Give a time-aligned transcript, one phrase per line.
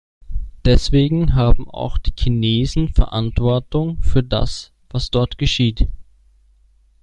[0.65, 5.89] Deswegen haben auch die Chinesen Verantwortung für das, was dort geschieht.